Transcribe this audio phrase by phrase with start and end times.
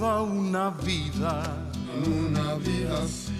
[0.00, 1.42] toda una vida,
[1.94, 3.34] en una vida así.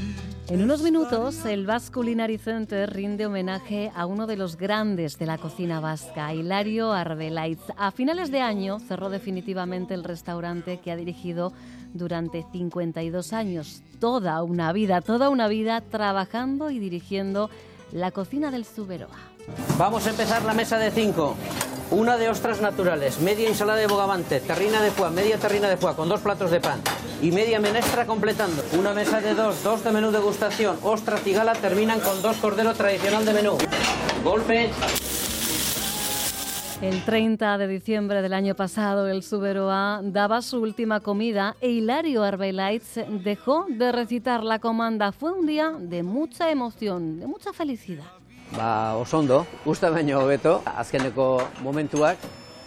[0.48, 5.24] En unos minutos, el Basque Culinary Center rinde homenaje a uno de los grandes de
[5.24, 7.62] la cocina vasca, Hilario Arbelaitz.
[7.78, 11.54] A finales de año cerró definitivamente el restaurante que ha dirigido
[11.94, 17.48] durante 52 años, toda una vida, toda una vida trabajando y dirigiendo
[17.90, 19.29] la cocina del Zuberoa.
[19.78, 21.36] Vamos a empezar la mesa de cinco.
[21.90, 25.96] Una de ostras naturales, media ensalada de bogavante, terrina de foie, media terrina de foie
[25.96, 26.80] con dos platos de pan
[27.20, 28.62] y media menestra completando.
[28.78, 32.74] Una mesa de dos, dos de menú degustación, ostras y gala terminan con dos cordero
[32.74, 33.58] tradicional de menú.
[34.22, 34.70] Golpe.
[36.80, 42.22] El 30 de diciembre del año pasado, el Suberoa daba su última comida e Hilario
[42.22, 45.12] Arbelaitz dejó de recitar la comanda.
[45.12, 48.19] Fue un día de mucha emoción, de mucha felicidad.
[48.56, 52.18] Ba, oso ondo, usta baino hobeto, azkeneko momentuak,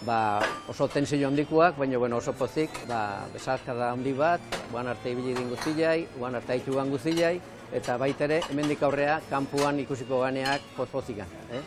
[0.06, 4.40] ba, oso tensio handikoak, baina bueno, oso pozik, ba, besarkada handi bat,
[4.72, 7.36] guan arte ibili din guztiai, guan arte haituan guztiai,
[7.72, 11.28] eta baitere, hemendik aurrea, kanpuan ikusiko ganeak pozpozikan.
[11.52, 11.62] Eh?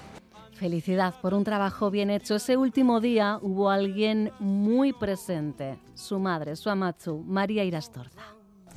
[0.58, 2.36] Felicidad por un trabajo bien hecho.
[2.36, 8.22] Ese último día hubo alguien muy presente, su madre, su amatzu, María Irastorza.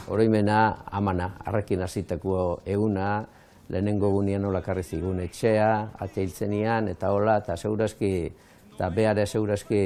[0.08, 3.26] Oroimena, amana, arrekin hasitako euna,
[3.70, 5.70] lehenengo gunean nola karri zigun etxea,
[6.02, 8.12] atxeiltzenian, eta hola, eta segurazki,
[8.74, 9.82] eta behare segurazki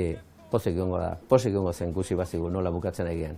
[0.50, 3.36] pozik gongo da, pozik gongo zen guzi bazigun nola bukatzen egian.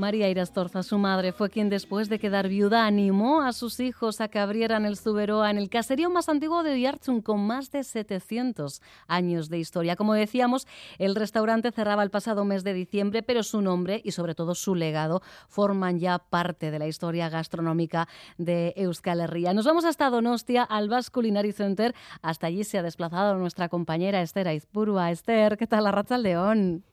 [0.00, 4.28] María Irastorza, su madre, fue quien después de quedar viuda animó a sus hijos a
[4.28, 8.80] que abrieran el Zuberoa en el caserío más antiguo de Oyarzun con más de 700
[9.06, 9.96] años de historia.
[9.96, 10.66] Como decíamos,
[10.98, 14.74] el restaurante cerraba el pasado mes de diciembre, pero su nombre y sobre todo su
[14.74, 19.52] legado forman ya parte de la historia gastronómica de Euskal Herria.
[19.52, 21.94] Nos vamos hasta Donostia, al Basque Culinary Center.
[22.22, 25.10] Hasta allí se ha desplazado nuestra compañera Esther Aizpurua.
[25.10, 26.84] Esther, ¿qué tal la racha león?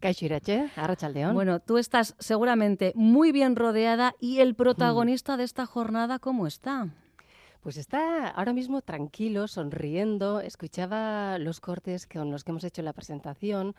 [0.00, 1.34] Kaixo Irache, Arrachaldeón.
[1.34, 6.88] Bueno, tú estás seguramente muy bien rodeada y el protagonista de esta jornada, ¿cómo está?
[7.62, 10.40] Pues está ahora mismo tranquilo, sonriendo.
[10.40, 13.74] Escuchaba los cortes con los que hemos hecho la presentación,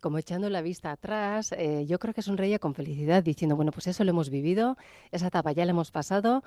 [0.00, 1.52] como echando la vista atrás.
[1.52, 4.76] Eh, yo creo que sonreía con felicidad, diciendo, bueno, pues eso lo hemos vivido,
[5.10, 6.44] esa etapa ya la hemos pasado.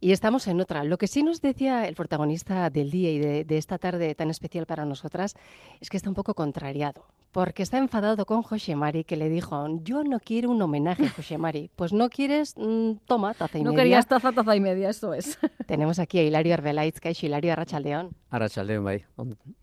[0.00, 0.84] Y estamos en otra.
[0.84, 4.30] Lo que sí nos decía el protagonista del día y de, de, esta tarde tan
[4.30, 5.34] especial para nosotras
[5.80, 9.66] es que está un poco contrariado, porque está enfadado con José Mari, que le dijo,
[9.82, 11.70] yo no quiero un homenaje, José Mari.
[11.76, 13.76] Pues no quieres, mm, toma, taza y no media.
[13.76, 15.38] No querías taza, taza y media, eso es.
[15.66, 18.10] Tenemos aquí a Hilario Arbelaitz, que es Hilario Arrachaldeón.
[18.30, 19.04] Arrachaldeón, bai.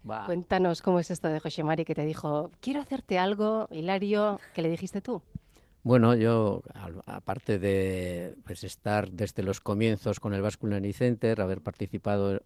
[0.09, 0.25] Va.
[0.25, 4.63] Cuéntanos cómo es esto de José Mari, que te dijo, quiero hacerte algo, Hilario, que
[4.63, 5.21] le dijiste tú.
[5.85, 6.63] Bueno, yo,
[7.05, 12.41] aparte de pues, estar desde los comienzos con el Basque Culinary Center, haber participado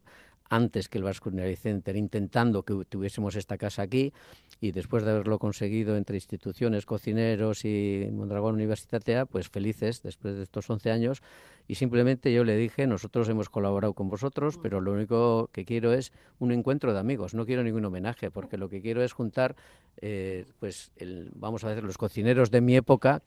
[0.49, 4.13] antes que el Basque Culinary Center, intentando que tuviésemos esta casa aquí,
[4.59, 10.43] y después de haberlo conseguido entre instituciones, cocineros y Mondragón Universitatea, pues felices después de
[10.43, 11.21] estos 11 años.
[11.67, 15.93] Y simplemente yo le dije, nosotros hemos colaborado con vosotros, pero lo único que quiero
[15.93, 19.55] es un encuentro de amigos, no quiero ningún homenaje, porque lo que quiero es juntar,
[20.01, 23.21] eh, pues, el, vamos a decir, los cocineros de mi época,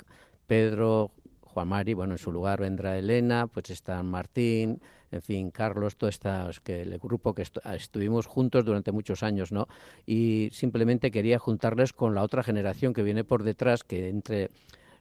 [0.46, 4.80] Pedro, Juan Mari, bueno, en su lugar vendrá Elena, pues está Martín,
[5.12, 9.50] en fin, Carlos, todo esta, que el grupo que estu estuvimos juntos durante muchos años,
[9.52, 9.66] ¿no?
[10.06, 14.50] Y simplemente quería juntarles con la otra generación que viene por detrás, que entre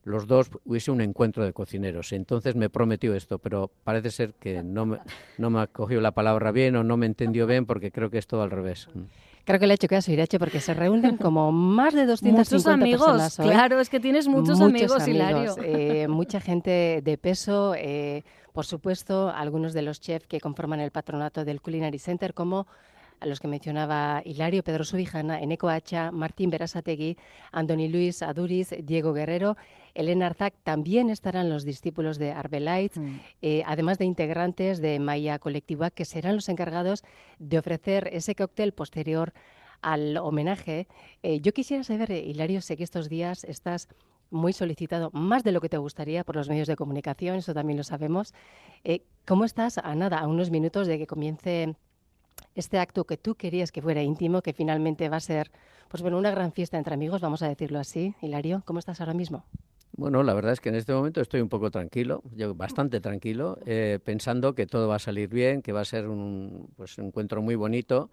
[0.04, 2.12] los dos hubiese un encuentro de cocineros.
[2.14, 4.98] Entonces me prometió esto, pero parece ser que no me,
[5.38, 8.18] no me ha cogido la palabra bien o no me entendió bien porque creo que
[8.18, 8.88] es todo al revés.
[9.46, 12.68] Creo que le he hecho caso, Irache, porque se reúnen como más de 250 muchos
[12.68, 13.48] amigos, personas hoy.
[13.48, 15.56] Claro, es que tienes muchos, muchos amigos, Hilario.
[15.64, 20.92] Eh, mucha gente de peso, eh, por supuesto, algunos de los chefs que conforman el
[20.92, 22.68] patronato del Culinary Center, como
[23.20, 27.18] a los que mencionaba Hilario, Pedro Subijana, Eneco Hacha, Martín Berasategui,
[27.52, 29.58] Andoni Luis Aduriz, Diego Guerrero,
[29.94, 33.20] Elena Arzac, también estarán los discípulos de Arbelait, mm.
[33.42, 37.04] eh, además de integrantes de Maya Colectiva, que serán los encargados
[37.40, 39.34] de ofrecer ese cóctel posterior
[39.82, 40.88] al homenaje.
[41.24, 43.88] Eh, yo quisiera saber, Hilario, sé que estos días estás
[44.32, 47.78] muy solicitado, más de lo que te gustaría por los medios de comunicación, eso también
[47.78, 48.34] lo sabemos.
[48.84, 51.76] Eh, ¿Cómo estás a nada, a unos minutos de que comience
[52.56, 55.52] este acto que tú querías que fuera íntimo, que finalmente va a ser,
[55.90, 58.16] pues bueno, una gran fiesta entre amigos, vamos a decirlo así.
[58.22, 59.46] Hilario, ¿cómo estás ahora mismo?
[59.94, 63.58] Bueno, la verdad es que en este momento estoy un poco tranquilo, yo bastante tranquilo,
[63.66, 67.08] eh, pensando que todo va a salir bien, que va a ser un, pues, un
[67.08, 68.10] encuentro muy bonito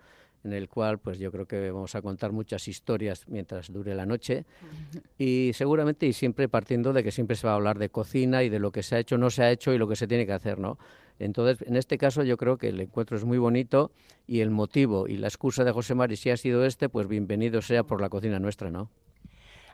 [0.46, 4.06] en el cual pues yo creo que vamos a contar muchas historias mientras dure la
[4.06, 4.44] noche
[5.18, 8.48] y seguramente y siempre partiendo de que siempre se va a hablar de cocina y
[8.48, 10.24] de lo que se ha hecho, no se ha hecho y lo que se tiene
[10.24, 10.78] que hacer, ¿no?
[11.18, 13.90] Entonces, en este caso yo creo que el encuentro es muy bonito
[14.26, 17.60] y el motivo y la excusa de José Mari si ha sido este, pues bienvenido
[17.62, 18.90] sea por la cocina nuestra, ¿no?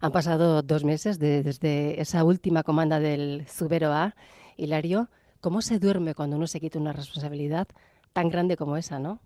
[0.00, 4.16] Han pasado dos meses desde esa última comanda del Subero A.
[4.56, 5.08] Hilario,
[5.40, 7.68] ¿cómo se duerme cuando uno se quita una responsabilidad
[8.12, 9.20] tan grande como esa, no?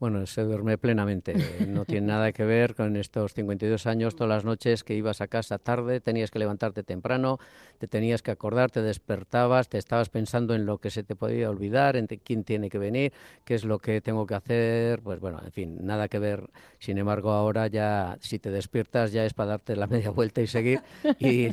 [0.00, 1.34] Bueno, se duerme plenamente.
[1.70, 5.28] No tiene nada que ver con estos 52 años, todas las noches que ibas a
[5.28, 7.38] casa tarde, tenías que levantarte temprano,
[7.78, 11.50] te tenías que acordar, te despertabas, te estabas pensando en lo que se te podía
[11.50, 13.12] olvidar, en quién tiene que venir,
[13.44, 15.00] qué es lo que tengo que hacer.
[15.02, 16.50] Pues bueno, en fin, nada que ver.
[16.78, 20.46] Sin embargo, ahora ya, si te despiertas, ya es para darte la media vuelta y
[20.46, 20.80] seguir
[21.18, 21.50] y,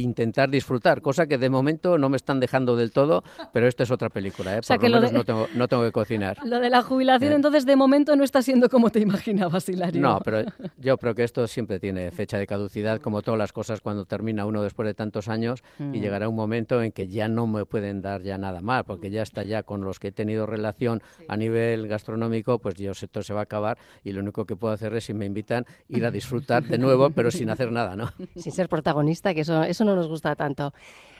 [0.00, 3.90] intentar disfrutar, cosa que de momento no me están dejando del todo, pero esto es
[3.90, 4.56] otra película.
[4.56, 4.60] ¿eh?
[4.66, 6.38] Por lo, menos no, tengo, no tengo que cocinar.
[6.44, 7.36] Lo de la jubilación, eh.
[7.36, 10.00] entonces, de momento no está siendo como te imaginabas, Hilario.
[10.00, 10.44] No, pero
[10.78, 14.46] yo creo que esto siempre tiene fecha de caducidad, como todas las cosas cuando termina
[14.46, 15.92] uno después de tantos años y mm.
[15.92, 19.22] llegará un momento en que ya no me pueden dar ya nada más, porque ya
[19.22, 23.22] está ya con los que he tenido relación a nivel gastronómico, pues yo sé esto
[23.22, 26.04] se va a acabar y lo único que puedo hacer es si me invitan ir
[26.04, 28.10] a disfrutar de nuevo, pero sin hacer nada, ¿no?
[28.36, 30.72] Sin ser protagonista, que eso, eso no nos gusta tanto.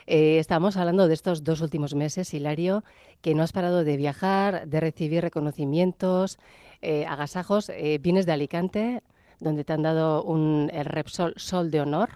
[0.07, 2.83] Eh, estamos hablando de estos dos últimos meses, Hilario,
[3.21, 6.39] que no has parado de viajar, de recibir reconocimientos,
[6.81, 7.69] eh, agasajos.
[7.69, 9.03] Eh, vienes de Alicante,
[9.39, 12.09] donde te han dado un, el Repsol Sol de Honor.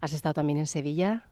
[0.00, 1.24] ¿Has estado también en Sevilla?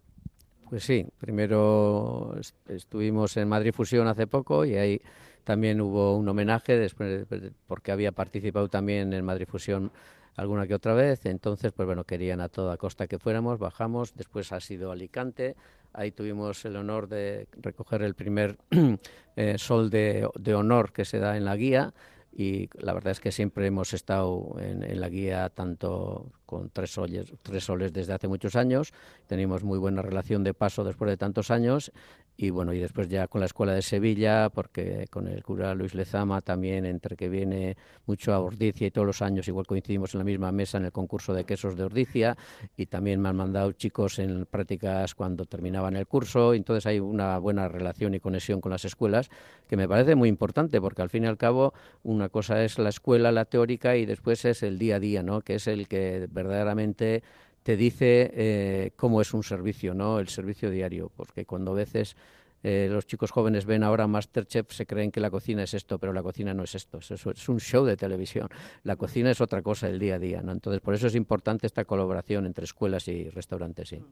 [0.68, 2.34] Pues sí, primero
[2.68, 5.00] estuvimos en Madrid Fusión hace poco y ahí
[5.44, 7.26] también hubo un homenaje después
[7.66, 9.92] porque había participado también en Madrid Fusión
[10.36, 14.52] alguna que otra vez, entonces pues bueno, querían a toda costa que fuéramos, bajamos, después
[14.52, 15.56] ha sido Alicante,
[15.92, 18.58] ahí tuvimos el honor de recoger el primer
[19.36, 21.94] eh, sol de, de honor que se da en la guía.
[22.36, 27.32] Y la verdad es que siempre hemos estado en, la guía tanto con tres soles,
[27.42, 28.92] tres soles desde hace muchos años,
[29.28, 31.92] tenemos muy buena relación de paso después de tantos años
[32.36, 35.94] y bueno, y después ya con la Escuela de Sevilla, porque con el cura Luis
[35.94, 37.76] Lezama también, entre que viene
[38.06, 40.92] mucho a Ordicia y todos los años igual coincidimos en la misma mesa en el
[40.92, 42.36] concurso de quesos de Ordicia
[42.76, 47.38] y también me han mandado chicos en prácticas cuando terminaban el curso, entonces hay una
[47.38, 49.30] buena relación y conexión con las escuelas
[49.68, 51.72] que me parece muy importante porque al fin y al cabo
[52.02, 55.40] una cosa es la escuela, la teórica y después es el día a día, ¿no?
[55.40, 57.22] que es el que verdaderamente
[57.64, 60.20] te dice eh, cómo es un servicio, ¿no?
[60.20, 62.14] El servicio diario, porque cuando a veces
[62.62, 66.12] eh, los chicos jóvenes ven ahora Masterchef, se creen que la cocina es esto, pero
[66.12, 68.48] la cocina no es esto, es, es un show de televisión.
[68.82, 70.52] La cocina es otra cosa el día a día, ¿no?
[70.52, 74.02] Entonces, por eso es importante esta colaboración entre escuelas y restaurantes, sí.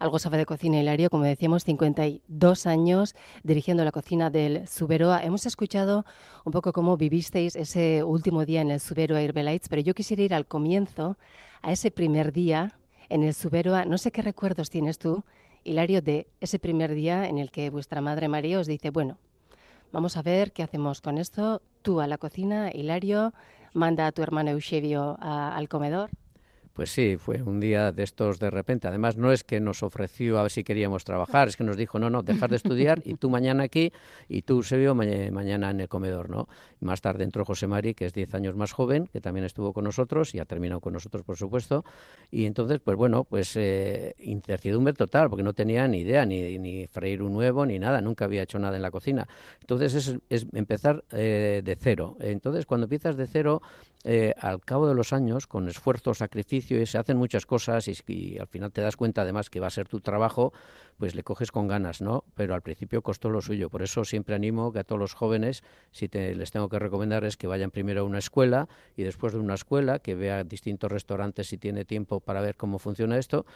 [0.00, 3.14] Algo sabe de cocina Hilario, como decíamos, 52 años
[3.44, 5.22] dirigiendo la cocina del Suberoa.
[5.22, 6.04] Hemos escuchado
[6.44, 10.34] un poco cómo vivisteis ese último día en el Suberoa Herbalites, pero yo quisiera ir
[10.34, 11.16] al comienzo,
[11.62, 12.78] a ese primer día
[13.08, 13.84] en el Suberoa.
[13.84, 15.24] No sé qué recuerdos tienes tú,
[15.64, 19.18] Hilario, de ese primer día en el que vuestra madre María os dice, bueno,
[19.92, 21.62] vamos a ver qué hacemos con esto.
[21.82, 23.32] Tú a la cocina, Hilario,
[23.72, 26.10] manda a tu hermano Eusebio al comedor.
[26.74, 28.88] Pues sí, fue un día de estos de repente.
[28.88, 31.98] Además, no es que nos ofreció a ver si queríamos trabajar, es que nos dijo,
[31.98, 33.92] no, no, dejar de estudiar y tú mañana aquí
[34.26, 36.48] y tú, Sebio, mañana en el comedor, ¿no?
[36.80, 39.84] Más tarde entró José Mari, que es 10 años más joven, que también estuvo con
[39.84, 41.84] nosotros y ha terminado con nosotros, por supuesto.
[42.30, 47.22] Y entonces, pues bueno, pues eh, incertidumbre total, porque no tenía ni idea, ni, freír
[47.22, 49.28] un nuevo, ni nada, nunca había hecho nada en la cocina.
[49.60, 52.16] Entonces, es, es empezar eh, de cero.
[52.20, 53.60] Entonces, cuando empiezas de cero,
[54.04, 58.38] eh, al cabo de los años, con esfuerzo, sacrificio, y se hacen muchas cosas y,
[58.38, 60.52] al final te das cuenta además que va a ser tu trabajo,
[61.02, 62.22] pues le coges con ganas, ¿no?
[62.36, 63.70] Pero al principio costó lo suyo.
[63.70, 67.24] Por eso siempre animo que a todos los jóvenes, si te, les tengo que recomendar,
[67.24, 70.92] es que vayan primero a una escuela y después de una escuela, que vea distintos
[70.92, 73.46] restaurantes si tiene tiempo para ver cómo funciona esto,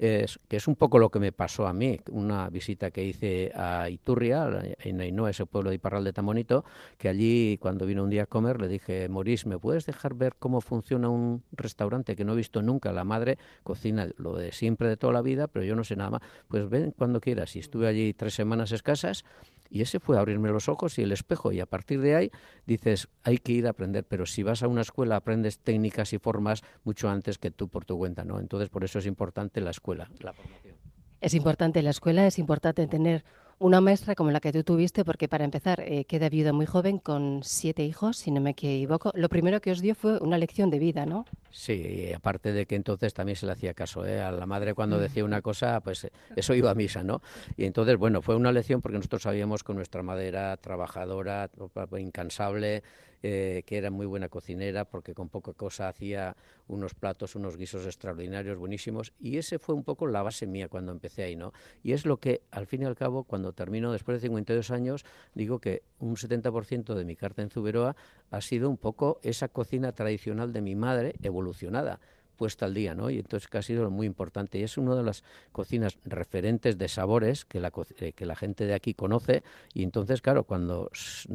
[0.00, 3.52] es, que es un poco lo que me pasó a mí, una visita que hice
[3.54, 6.64] a Iturria, en Ainhoa, ese pueblo de Iparral de Tamonito,
[6.98, 10.34] que allí cuando vino un día a comer le dije, Morís, ¿me puedes dejar ver
[10.38, 12.92] cómo funciona un restaurante que no he visto nunca?
[12.92, 16.10] La madre cocina lo de siempre de toda la vida, pero yo no sé nada
[16.10, 16.22] más.
[16.48, 17.54] Pues ven cuando quieras.
[17.56, 19.24] Y estuve allí tres semanas escasas
[19.70, 21.52] y ese fue abrirme los ojos y el espejo.
[21.52, 22.30] Y a partir de ahí
[22.66, 24.04] dices, hay que ir a aprender.
[24.04, 27.84] Pero si vas a una escuela aprendes técnicas y formas mucho antes que tú por
[27.84, 28.40] tu cuenta, ¿no?
[28.40, 30.76] Entonces por eso es importante la escuela, la formación.
[31.20, 33.24] Es importante la escuela, es importante tener
[33.58, 36.98] una maestra como la que tú tuviste, porque para empezar, eh, queda viuda muy joven,
[36.98, 39.12] con siete hijos, si no me equivoco.
[39.14, 41.24] Lo primero que os dio fue una lección de vida, ¿no?
[41.50, 44.04] Sí, aparte de que entonces también se le hacía caso.
[44.04, 44.20] ¿eh?
[44.20, 47.22] A la madre cuando decía una cosa, pues eh, eso iba a misa, ¿no?
[47.56, 51.50] Y entonces, bueno, fue una lección porque nosotros sabíamos que nuestra madre era trabajadora,
[51.98, 52.82] incansable,
[53.22, 56.36] eh, que era muy buena cocinera porque con poca cosa hacía
[56.68, 59.12] unos platos, unos guisos extraordinarios, buenísimos.
[59.18, 61.52] Y ese fue un poco la base mía cuando empecé ahí, ¿no?
[61.82, 65.04] Y es lo que, al fin y al cabo, cuando termino después de 52 años,
[65.34, 67.96] digo que un 70% de mi carta en Zuberoa
[68.30, 72.00] ha sido un poco esa cocina tradicional de mi madre evolucionada
[72.36, 73.10] puesta al día, ¿no?
[73.10, 74.58] Y entonces que ha sido muy importante.
[74.58, 78.66] Y es una de las cocinas referentes de sabores que la, eh, que la gente
[78.66, 79.42] de aquí conoce.
[79.74, 80.90] Y entonces, claro, cuando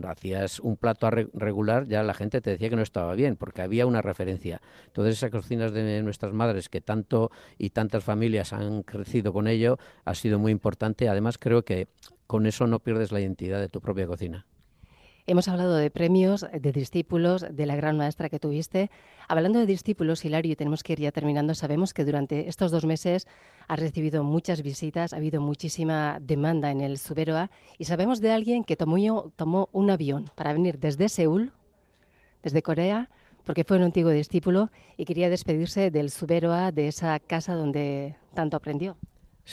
[0.07, 3.85] hacías un plato regular, ya la gente te decía que no estaba bien, porque había
[3.85, 4.61] una referencia.
[4.87, 9.77] Entonces, esas cocinas de nuestras madres, que tanto y tantas familias han crecido con ello,
[10.05, 11.09] ha sido muy importante.
[11.09, 11.87] Además, creo que
[12.27, 14.45] con eso no pierdes la identidad de tu propia cocina.
[15.27, 18.89] Hemos hablado de premios, de discípulos, de la gran maestra que tuviste.
[19.27, 22.85] Hablando de discípulos, Hilario, y tenemos que ir ya terminando, sabemos que durante estos dos
[22.85, 23.27] meses
[23.67, 28.63] has recibido muchas visitas, ha habido muchísima demanda en el Suberoa y sabemos de alguien
[28.63, 31.53] que tomó, tomó un avión para venir desde Seúl,
[32.41, 33.09] desde Corea,
[33.43, 38.57] porque fue un antiguo discípulo y quería despedirse del Suberoa, de esa casa donde tanto
[38.57, 38.97] aprendió.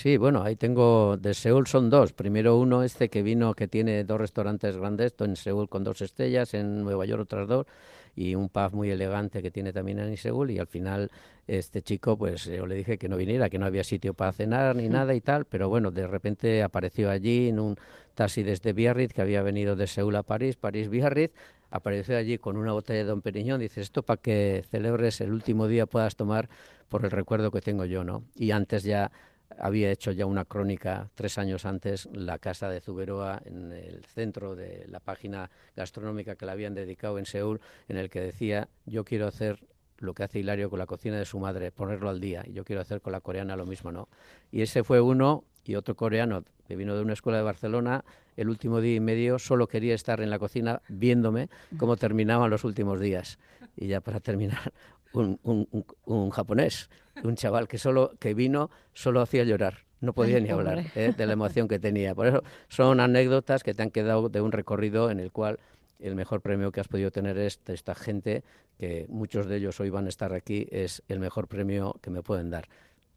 [0.00, 2.12] Sí, bueno, ahí tengo, de Seúl son dos.
[2.12, 6.54] Primero uno, este que vino, que tiene dos restaurantes grandes, en Seúl con dos estrellas,
[6.54, 7.66] en Nueva York otras dos,
[8.14, 11.10] y un pub muy elegante que tiene también en Seúl, y al final
[11.48, 14.76] este chico, pues yo le dije que no viniera, que no había sitio para cenar
[14.76, 17.74] ni nada y tal, pero bueno, de repente apareció allí en un
[18.14, 21.34] taxi desde Biarritz, que había venido de Seúl a París, París-Biarritz,
[21.72, 25.66] apareció allí con una botella de Don Periñón, dice, esto para que celebres el último
[25.66, 26.48] día puedas tomar
[26.88, 28.22] por el recuerdo que tengo yo, ¿no?
[28.36, 29.10] Y antes ya
[29.56, 34.54] había hecho ya una crónica tres años antes, la casa de Zuberoa, en el centro
[34.54, 39.04] de la página gastronómica que le habían dedicado en Seúl, en el que decía, yo
[39.04, 39.58] quiero hacer
[39.98, 42.64] lo que hace Hilario con la cocina de su madre, ponerlo al día, y yo
[42.64, 44.08] quiero hacer con la coreana lo mismo, ¿no?
[44.52, 48.04] Y ese fue uno, y otro coreano que vino de una escuela de Barcelona,
[48.36, 52.64] el último día y medio solo quería estar en la cocina viéndome cómo terminaban los
[52.64, 53.38] últimos días.
[53.76, 54.72] Y ya para terminar,
[55.18, 56.90] un, un, japonés,
[57.22, 61.14] un chaval que solo que vino solo hacía llorar, no podía ni hablar ¿eh?
[61.16, 62.14] de la emoción que tenía.
[62.14, 65.58] Por eso son anécdotas que te han quedado de un recorrido en el cual
[65.98, 68.44] el mejor premio que has podido tener es de esta gente,
[68.78, 72.22] que muchos de ellos hoy van a estar aquí, es el mejor premio que me
[72.22, 72.68] pueden dar.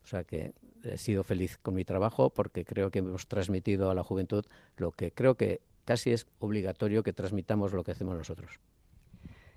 [0.04, 0.54] O sea que
[0.84, 4.46] he sido feliz con mi trabajo porque creo que hemos transmitido a la juventud
[4.78, 8.60] lo que creo que casi es obligatorio que transmitamos lo que hacemos nosotros.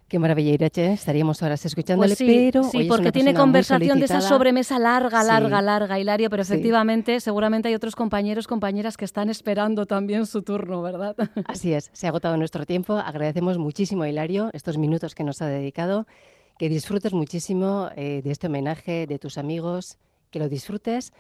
[0.09, 0.93] Qué maravilla, Irache.
[0.93, 2.65] Estaríamos horas escuchándole, pues sí, pero.
[2.65, 7.75] Sí, porque tiene conversación de esa sobremesa larga, larga, larga, Hilario, pero efectivamente, seguramente hay
[7.75, 11.17] otros compañeros, compañeras que están esperando también su turno, ¿verdad?
[11.47, 12.95] Así es, se ha agotado nuestro tiempo.
[12.95, 16.07] Agradecemos muchísimo a Hilario estos minutos que nos ha dedicado.
[16.59, 19.99] Que disfrutes muchísimo eh, de este homenaje, de tus amigos,
[20.31, 21.13] que lo disfrutes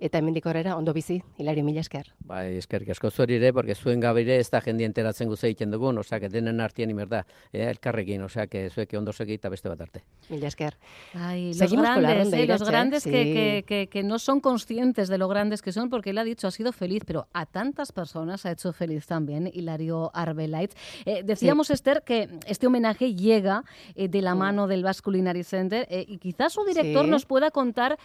[0.00, 2.06] Eta hemendik aurrera ondo bizi, Hilario mila esker.
[2.24, 5.98] Bai, eskerrik asko zuri ere, porque zuen gabire ez da jendien teratzen guze egiten dugun,
[6.00, 9.80] osea, que denen artien imerda, eh, elkarrekin, osea, que zuek ondo segi eta beste bat
[9.80, 10.04] arte.
[10.30, 10.78] Mila esker.
[11.14, 13.10] Ay, los grandes, eh, los grandes sí.
[13.10, 16.24] que, que, que, que, no son conscientes de lo grandes que son, porque él ha
[16.24, 20.74] dicho, ha sido feliz, pero a tantas personas ha hecho feliz también Hilario Arbelait.
[21.04, 21.74] Eh, decíamos, sí.
[21.74, 23.64] Esther, que este homenaje llega
[23.94, 27.10] eh, de la mano del Basque Culinary Center eh, y quizás su director sí.
[27.10, 27.98] nos pueda contar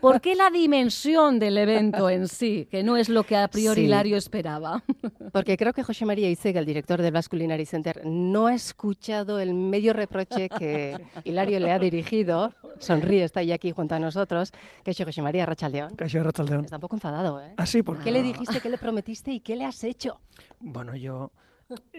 [0.00, 3.80] por qué la dimensión del evento en sí, que no es lo que a priori
[3.80, 3.86] sí.
[3.86, 4.84] Hilario esperaba.
[5.32, 9.40] Porque creo que José María Isega, el director del Basque Culinary Center, no ha escuchado
[9.40, 12.54] el medio reproche que Hilario le ha dirigido.
[12.78, 14.52] Sonríe, está ahí aquí junto a nosotros.
[14.84, 15.96] Que José María Rachaldeón.
[15.96, 16.64] Que Rachaldeón.
[16.64, 17.54] Está un poco enfadado, ¿eh?
[17.56, 18.04] Ah, sí, porque...
[18.04, 20.20] ¿Qué le dijiste, qué le prometiste y qué le has hecho?
[20.60, 21.32] Bueno, yo,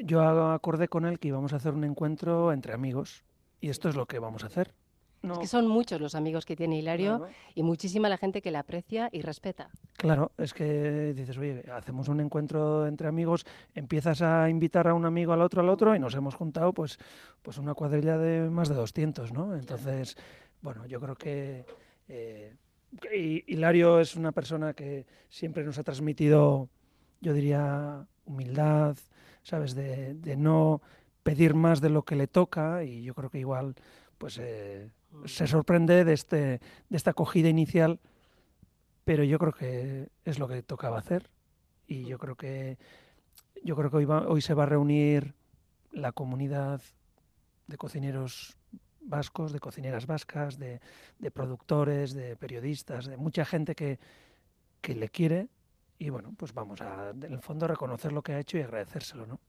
[0.04, 0.22] yo
[0.52, 3.24] acordé con él que íbamos a hacer un encuentro entre amigos.
[3.60, 4.74] Y esto es lo que vamos a hacer.
[5.22, 5.34] No.
[5.34, 7.34] Es que son muchos los amigos que tiene Hilario claro.
[7.54, 9.70] y muchísima la gente que le aprecia y respeta.
[9.94, 15.06] Claro, es que dices, oye, hacemos un encuentro entre amigos, empiezas a invitar a un
[15.06, 16.98] amigo al otro, al otro, y nos hemos juntado pues,
[17.44, 19.56] pues una cuadrilla de más de 200, ¿no?
[19.56, 20.18] Entonces,
[20.62, 21.66] bueno, yo creo que
[22.08, 22.56] eh,
[23.46, 26.68] Hilario es una persona que siempre nos ha transmitido,
[27.20, 28.98] yo diría, humildad,
[29.44, 29.76] ¿sabes?
[29.76, 30.82] De, de no
[31.22, 33.76] pedir más de lo que le toca, y yo creo que igual,
[34.18, 34.40] pues...
[34.42, 34.90] Eh,
[35.26, 38.00] se sorprende de, este, de esta acogida inicial,
[39.04, 41.30] pero yo creo que es lo que tocaba hacer
[41.88, 42.78] y yo creo que
[43.64, 45.36] yo creo que hoy, hoy se va a reunir
[45.92, 46.82] la comunidad
[47.68, 48.58] de cocineros
[49.02, 50.82] vascos, de cocineras vascas, de,
[51.20, 54.00] de productores, de periodistas, de mucha gente que,
[54.82, 55.50] que le quiere
[56.02, 59.28] y bueno, pues vamos a, en el fondo, reconocer lo que ha hecho y agradecérselo,
[59.28, 59.40] ¿no?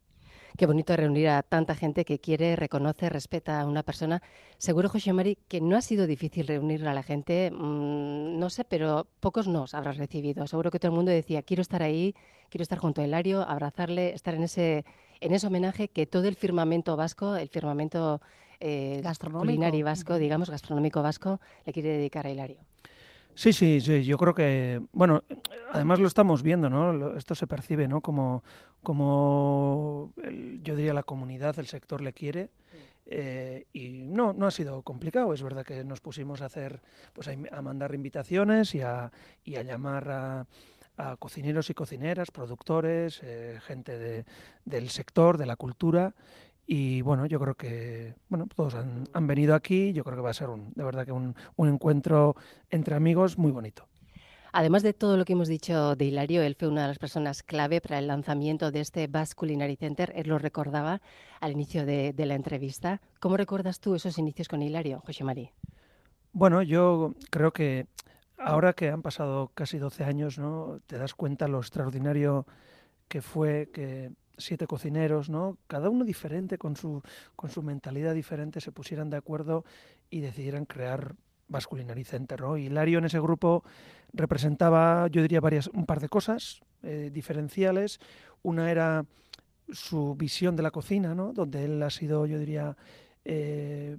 [0.56, 4.23] Qué bonito reunir a tanta gente que quiere, reconoce, respeta a una persona.
[4.59, 8.64] Seguro, José Mari, que no ha sido difícil reunir a la gente, mmm, no sé,
[8.64, 10.47] pero pocos nos habrás recibido.
[10.47, 12.14] Seguro que todo el mundo decía, quiero estar ahí,
[12.50, 14.85] quiero estar junto a Hilario, abrazarle, estar en ese,
[15.21, 18.21] en ese homenaje que todo el firmamento vasco, el firmamento
[18.61, 22.59] eh, culinario vasco, digamos, gastronómico vasco, le quiere dedicar a Hilario.
[23.34, 25.24] Sí, sí, sí, yo creo que, bueno,
[25.72, 27.16] además lo estamos viendo, ¿no?
[27.16, 28.00] Esto se percibe, ¿no?
[28.00, 28.44] Como,
[28.82, 30.12] como
[30.62, 32.50] yo diría la comunidad, el sector le quiere
[33.06, 35.34] Eh, y no, no ha sido complicado.
[35.34, 36.80] Es verdad que nos pusimos a hacer,
[37.12, 39.10] pues a, mandar invitaciones y a,
[39.44, 40.46] y a llamar a,
[41.18, 44.24] cocineros y cocineras, productores, eh, gente
[44.64, 46.14] del sector, de la cultura.
[46.66, 49.92] Y bueno, yo creo que bueno, todos han, han, venido aquí.
[49.92, 52.37] Yo creo que va a ser un, de verdad que un, un encuentro
[52.71, 53.88] entre amigos muy bonito.
[54.54, 57.42] Además de todo lo que hemos dicho de Hilario, él fue una de las personas
[57.42, 60.12] clave para el lanzamiento de este Basque Culinary Center.
[60.14, 61.00] Él lo recordaba
[61.40, 63.00] al inicio de, la entrevista.
[63.19, 65.50] ¿Cómo recuerdas tú esos inicios con Hilario, José María?
[66.33, 67.87] Bueno, yo creo que
[68.37, 70.81] ahora que han pasado casi 12 años, ¿no?
[70.87, 72.47] te das cuenta lo extraordinario
[73.09, 74.11] que fue que
[74.44, 75.58] siete cocineros, ¿no?
[75.66, 77.02] cada uno diferente, con su,
[77.37, 79.64] con su mentalidad diferente, se pusieran de acuerdo
[80.11, 81.14] y decidieran crear
[81.49, 82.40] Basque Center.
[82.40, 82.56] ¿no?
[82.56, 83.64] Hilario en ese grupo
[84.12, 88.00] representaba, yo diría, varias, un par de cosas eh, diferenciales.
[88.42, 89.04] Una era
[89.70, 91.32] su visión de la cocina, ¿no?
[91.32, 92.76] donde él ha sido, yo diría,
[93.25, 93.99] eh,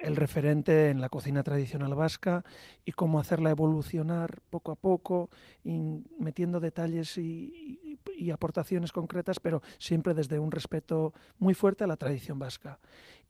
[0.00, 2.44] el referente en la cocina tradicional vasca
[2.84, 5.30] y cómo hacerla evolucionar poco a poco,
[6.18, 7.89] metiendo detalles y,
[8.20, 12.78] y, aportaciones concretas, pero siempre desde un respeto muy fuerte a la tradición vasca.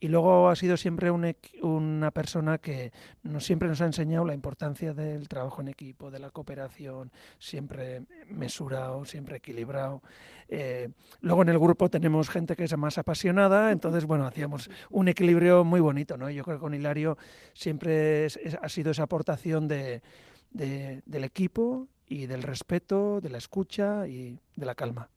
[0.02, 2.90] Y luego ha sido siempre una persona que
[3.23, 8.02] nos, siempre nos ha enseñado la importancia del trabajo en equipo, de la cooperación, siempre
[8.28, 10.02] mesurado, siempre equilibrado.
[10.49, 10.88] Eh,
[11.20, 15.64] luego en el grupo tenemos gente que es más apasionada, entonces, bueno, hacíamos un equilibrio
[15.64, 16.30] muy bonito, ¿no?
[16.30, 17.18] Yo creo que con Hilario
[17.52, 18.26] siempre
[18.61, 20.02] ha sido esa aportación de,
[20.50, 25.09] del equipo y del respeto, de la escucha y de la calma.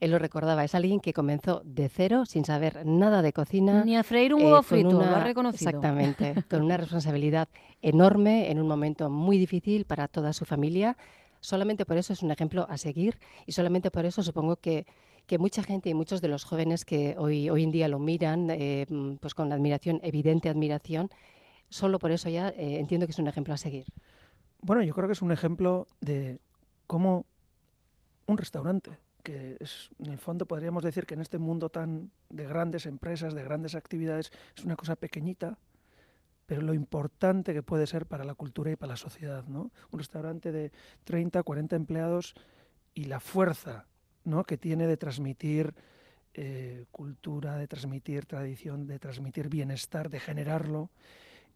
[0.00, 3.82] Él lo recordaba, es alguien que comenzó de cero, sin saber nada de cocina.
[3.84, 5.70] Ni a freír un eh, huevo frito, lo ha reconocido.
[5.70, 7.48] Exactamente, con una responsabilidad
[7.80, 10.98] enorme en un momento muy difícil para toda su familia.
[11.40, 14.84] Solamente por eso es un ejemplo a seguir y solamente por eso supongo que,
[15.26, 18.48] que mucha gente y muchos de los jóvenes que hoy, hoy en día lo miran
[18.50, 18.86] eh,
[19.20, 21.08] pues con admiración, evidente admiración,
[21.68, 23.86] solo por eso ya eh, entiendo que es un ejemplo a seguir.
[24.66, 26.40] Bueno, yo creo que es un ejemplo de
[26.88, 27.24] cómo
[28.26, 32.46] un restaurante que es, en el fondo podríamos decir que en este mundo tan de
[32.48, 35.56] grandes empresas, de grandes actividades, es una cosa pequeñita,
[36.46, 39.70] pero lo importante que puede ser para la cultura y para la sociedad, ¿no?
[39.92, 40.72] Un restaurante de
[41.04, 42.34] 30, 40 empleados
[42.92, 43.86] y la fuerza,
[44.24, 44.42] ¿no?
[44.42, 45.76] que tiene de transmitir
[46.34, 50.90] eh, cultura, de transmitir tradición, de transmitir bienestar, de generarlo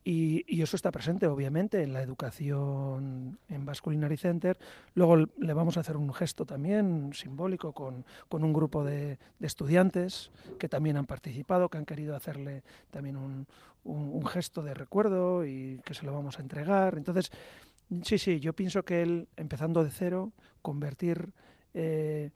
[0.02, 4.58] y, eso está presente, obviamente, en la educación en Basque Culinary Center.
[4.94, 9.46] Luego le vamos a hacer un gesto también simbólico con, con un grupo de, de,
[9.46, 13.46] estudiantes que también han participado, que han querido hacerle también un,
[13.84, 16.96] un, gesto de recuerdo y que se lo vamos a entregar.
[16.96, 17.30] Entonces,
[18.02, 20.32] sí, sí, yo pienso que él, empezando de cero,
[20.62, 21.32] convertir...
[21.74, 22.30] Eh,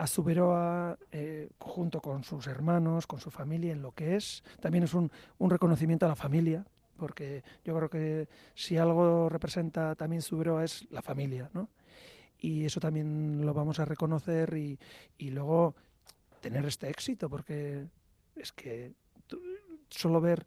[0.00, 4.44] a Zuberoa, eh, junto con sus hermanos, con su familia, en lo que es.
[4.60, 6.64] También es un, un reconocimiento a la familia,
[6.98, 11.70] porque yo creo que si algo representa también Subero es la familia, ¿no?
[12.38, 14.78] Y eso también lo vamos a reconocer y,
[15.16, 15.74] y luego
[16.40, 17.86] tener este éxito, porque
[18.36, 18.92] es que
[19.88, 20.44] solo ver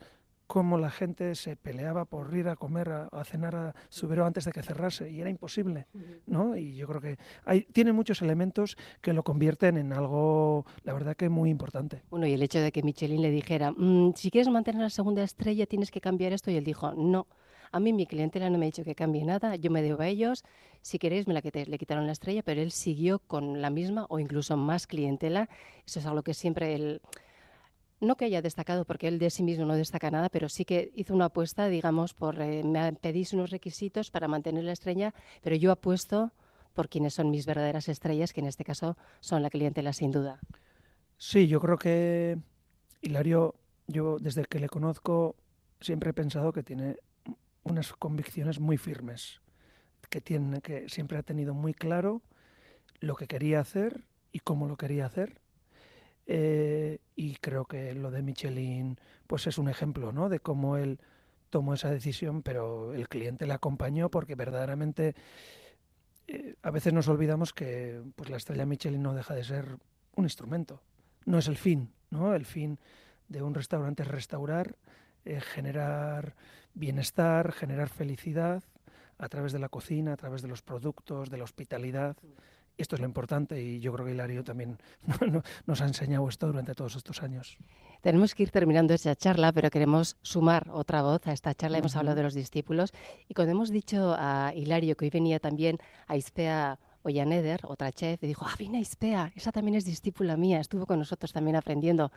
[0.52, 4.52] cómo la gente se peleaba por ir a comer, a, cenar a Subero antes de
[4.52, 5.88] que cerrase, y era imposible,
[6.28, 6.58] ¿no?
[6.58, 11.16] Y yo creo que hay, tiene muchos elementos que lo convierten en algo, la verdad
[11.16, 12.04] que muy importante.
[12.10, 15.24] Bueno, y el hecho de que Michelin le dijera, mm, si quieres mantener la segunda
[15.24, 17.28] estrella tienes que cambiar esto, y él dijo, no,
[17.72, 20.08] a mí mi clientela no me ha dicho que cambie nada, yo me debo a
[20.10, 20.44] ellos,
[20.82, 24.06] si queréis me la quité, le quitaron la estrella, pero él siguió con la misma
[24.10, 25.48] o incluso más clientela,
[25.88, 27.02] eso es algo que siempre él
[28.02, 30.92] no que haya destacado, porque él de sí mismo no destaca nada, pero sí que
[30.96, 35.56] hizo una apuesta, digamos, por eh, me pedís unos requisitos para mantener la estrella, pero
[35.56, 36.32] yo apuesto
[36.74, 40.40] por quienes son mis verdaderas estrellas, que en este caso son la clientela sin duda.
[41.18, 42.38] Sí, yo creo que
[43.02, 43.56] Hilario,
[43.88, 45.36] yo desde que le conozco
[45.80, 46.98] siempre he pensado que tiene
[47.64, 49.42] unas convicciones muy firmes,
[50.10, 52.22] que tiene que siempre ha tenido muy claro
[53.00, 55.41] lo que quería hacer y cómo lo quería hacer
[56.34, 60.30] eh, y creo que lo de Michelin pues es un ejemplo ¿no?
[60.30, 61.02] de cómo él
[61.50, 65.14] tomó esa decisión, pero el cliente le acompañó porque verdaderamente
[66.30, 69.78] eh, a veces nos olvidamos que pues la estrella Michelin no deja de ser
[70.16, 70.82] un instrumento,
[71.26, 72.34] no es el fin, ¿no?
[72.34, 72.80] El fin
[73.28, 74.78] de un restaurante es restaurar,
[75.26, 76.38] eh, generar
[76.74, 78.64] bienestar, generar felicidad
[79.18, 82.16] a través de la cocina, a través de los productos, de la hospitalidad.
[82.78, 84.78] Esto es lo importante y yo creo que Hilario también
[85.66, 87.58] nos ha enseñado esto durante todos estos años.
[88.02, 91.78] Tenemos que ir terminando esta charla, pero queremos sumar otra voz a esta charla.
[91.78, 92.92] Hemos hablado de los discípulos
[93.28, 98.24] y cuando hemos dicho a Hilario que hoy venía también a Ispea Ollaneder, otra chef,
[98.24, 102.12] y dijo, ah, viene Ispea, esa también es discípula mía, estuvo con nosotros también aprendiendo.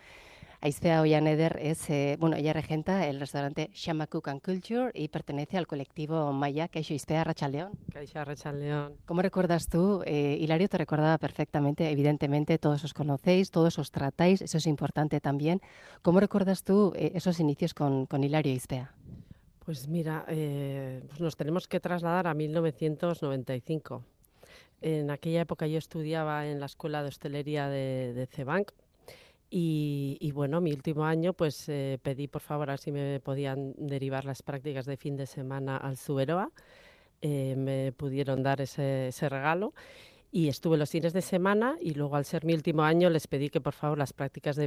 [0.65, 5.59] Aizpea Ollaneder es, eh, bueno, ella regenta el restaurante Shama Cook and Culture y pertenece
[5.59, 7.73] al colectivo Maya, que Aizpea Rachaldeón.
[7.93, 8.95] Caixa Rachaldeón.
[9.05, 10.03] ¿Cómo recuerdas tú?
[10.07, 15.21] Eh, Hilario te recordaba perfectamente, evidentemente todos os conocéis, todos os tratáis, eso es importante
[15.21, 15.61] también.
[16.01, 18.95] ¿Cómo recuerdas tú eh, esos inicios con, con Hilario Aizpea?
[19.67, 24.03] Pues mira, eh, pues nos tenemos que trasladar a 1995.
[24.81, 28.71] En aquella época yo estudiaba en la Escuela de Hostelería de, de Cebanc
[29.51, 34.25] y, bueno, mi último año pues eh, pedí por favor a si me podían derivar
[34.25, 36.51] las prácticas de fin de semana al Zuberoa.
[37.23, 39.73] Eh, me pudieron dar ese, regalo
[40.33, 43.49] y estuve los fines de semana y luego al ser mi último año les pedí
[43.49, 44.67] que por favor las prácticas de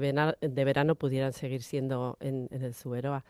[0.66, 3.26] verano pudieran seguir siendo en, en el Zuberoa.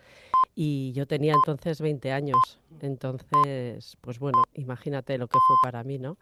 [0.56, 5.98] Y yo tenía entonces 20 años, entonces pues bueno, imagínate lo que fue para mí,
[5.98, 6.18] ¿no?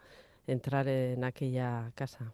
[0.46, 2.32] Entrar en aquella casa.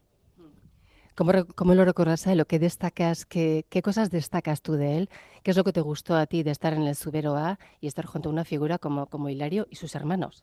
[1.14, 2.40] ¿Cómo, cómo lo recuerdas a él?
[2.40, 3.26] ¿O qué destacas?
[3.26, 5.10] Qué, ¿Qué cosas destacas tú de él?
[5.42, 7.86] ¿Qué es lo que te gustó a ti de estar en el Subero A y
[7.86, 10.42] estar junto a una figura como, como Hilario y sus hermanos?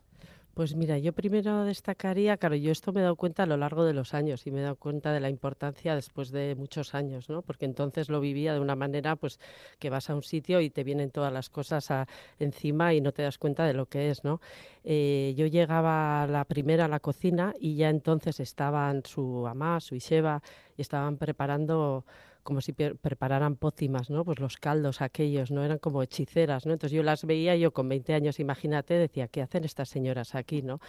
[0.60, 3.82] Pues mira, yo primero destacaría, claro, yo esto me he dado cuenta a lo largo
[3.86, 7.30] de los años y me he dado cuenta de la importancia después de muchos años,
[7.30, 7.40] ¿no?
[7.40, 9.40] Porque entonces lo vivía de una manera, pues,
[9.78, 12.06] que vas a un sitio y te vienen todas las cosas a-
[12.38, 14.42] encima y no te das cuenta de lo que es, ¿no?
[14.84, 19.94] Eh, yo llegaba la primera a la cocina y ya entonces estaban su mamá, su
[19.94, 20.42] Isheba,
[20.76, 22.04] y estaban preparando
[22.42, 24.24] como si prepararan pócimas, ¿no?
[24.24, 25.64] Pues los caldos aquellos, ¿no?
[25.64, 26.72] Eran como hechiceras, ¿no?
[26.72, 30.62] Entonces yo las veía, yo con 20 años, imagínate, decía, ¿qué hacen estas señoras aquí,
[30.62, 30.80] no?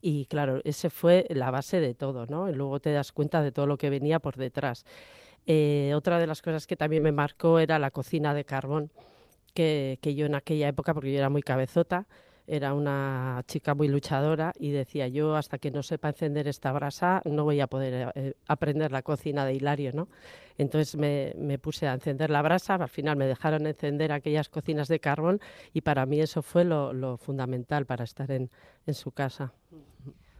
[0.00, 2.48] Y claro, ese fue la base de todo, ¿no?
[2.48, 4.84] Y luego te das cuenta de todo lo que venía por detrás.
[5.46, 8.90] Eh, otra de las cosas que también me marcó era la cocina de carbón,
[9.54, 12.06] que, que yo en aquella época, porque yo era muy cabezota,
[12.48, 17.20] era una chica muy luchadora y decía yo hasta que no sepa encender esta brasa
[17.24, 20.08] no voy a poder eh, aprender la cocina de Hilario, ¿no?
[20.56, 24.88] Entonces me, me puse a encender la brasa, al final me dejaron encender aquellas cocinas
[24.88, 25.40] de carbón
[25.72, 28.50] y para mí eso fue lo, lo fundamental para estar en,
[28.86, 29.52] en su casa.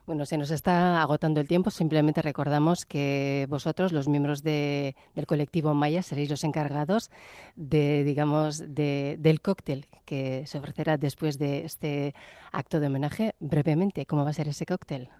[0.09, 1.71] Bueno, se nos está agotando el tiempo.
[1.71, 7.11] Simplemente recordamos que vosotros, los miembros de- del colectivo Maya, seréis los encargados
[7.57, 12.15] de, digamos, de- del cóctel que se ofrecerá después de este
[12.53, 13.35] acto de homenaje.
[13.39, 15.11] Brevemente, ¿cómo va a ser ese cóctel?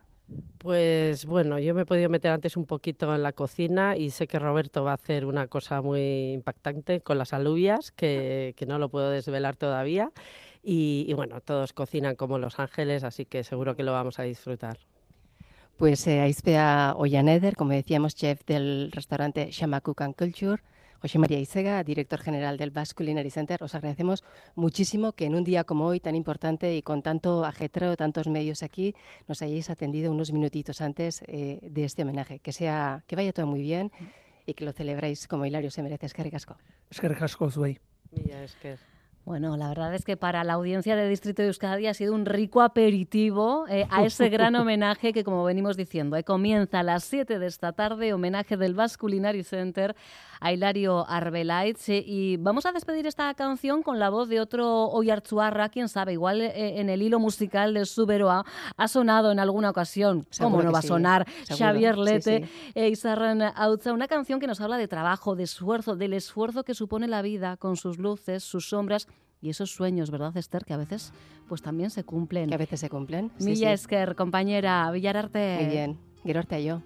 [0.57, 4.27] Pues bueno, yo me he podido meter antes un poquito en la cocina y sé
[4.27, 8.79] que Roberto va a hacer una cosa muy impactante con las alubias, que, que no
[8.79, 10.13] lo puedo desvelar todavía.
[10.71, 14.25] Y, y bueno, todos cocinan como Los Ángeles, así que seguro que lo vamos a
[14.25, 14.77] disfrutar.
[15.79, 20.63] Pues eh, Aizpea Ollaneder, como decíamos, chef del restaurante Shama Cook and Culture.
[21.01, 24.25] José María Isega, director general del Basque Culinary Center, os agradecemos
[24.57, 28.63] muchísimo que en un día como hoy tan importante y con tanto ajetreo, tantos medios
[28.63, 28.95] aquí,
[29.27, 32.41] nos hayáis atendido unos minutitos antes eh, de este homenaje.
[32.41, 33.91] Que sea, que vaya todo muy bien
[34.45, 36.05] y que lo celebréis como Hilario se merece.
[36.05, 36.59] Es que ricasco.
[36.91, 37.79] Es que ricasco, Zuey.
[39.29, 42.25] Bueno, la verdad es que para la audiencia de Distrito de Euskadi ha sido un
[42.25, 47.05] rico aperitivo eh, a ese gran homenaje que, como venimos diciendo, eh, comienza a las
[47.05, 49.95] 7 de esta tarde, homenaje del Basque Culinary Center
[50.41, 51.89] a Hilario Arbelaitz.
[51.89, 56.13] eh, y vamos a despedir esta canción con la voz de otro Oyartzuarra, quién sabe,
[56.13, 58.45] igual eh, en el hilo musical del Suberoa
[58.77, 60.27] ha sonado en alguna ocasión.
[60.39, 62.73] ¿Cómo no va a sí, sonar Xavier sí, Lete sí.
[62.75, 66.75] e Isarran Autza, una canción que nos habla de trabajo, de esfuerzo, del esfuerzo que
[66.75, 69.09] supone la vida con sus luces, sus sombras
[69.41, 70.65] y esos sueños, ¿verdad, Esther?
[70.65, 71.13] Que a veces
[71.49, 72.49] pues también se cumplen.
[72.49, 73.31] Que a veces se cumplen.
[73.39, 73.75] Sí, Milla sí.
[73.75, 75.59] Esker, compañera, Villararte.
[75.61, 75.99] Muy bien.
[76.25, 76.83] Gero arte yo.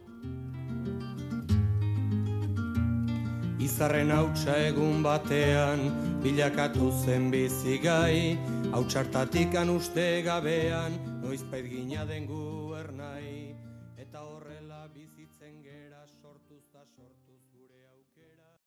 [3.62, 5.84] Izarren hautsa egun batean,
[6.24, 8.36] bilakatu zen bizigai,
[8.72, 12.42] hautsartatik uste gabean, noizpait gina den gu